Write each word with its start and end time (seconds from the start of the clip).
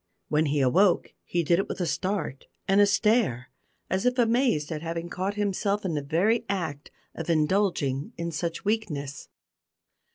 When 0.29 0.47
he 0.47 0.61
awoke 0.61 1.13
he 1.25 1.43
did 1.43 1.59
it 1.59 1.69
with 1.69 1.79
a 1.79 1.85
start 1.85 2.47
and 2.67 2.81
a 2.81 2.87
stare, 2.87 3.51
as 3.87 4.03
if 4.03 4.17
amazed 4.17 4.71
at 4.71 4.81
having 4.81 5.09
caught 5.09 5.35
himself 5.35 5.85
in 5.85 5.93
the 5.93 6.01
very 6.01 6.43
act 6.49 6.89
of 7.13 7.29
indulging 7.29 8.11
in 8.17 8.31
such 8.31 8.65
weakness. 8.65 9.29